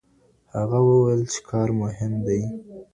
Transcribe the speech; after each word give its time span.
هغه 0.55 0.77
وويل 0.87 1.21
چي 1.31 1.39
کار 1.49 1.69
مهم 1.81 2.13
دی. 2.25 2.41